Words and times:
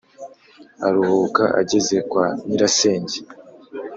aruhuka 0.87 1.43
ageze 1.61 1.95
kwa 2.09 2.25
nyirasenge, 2.45 3.17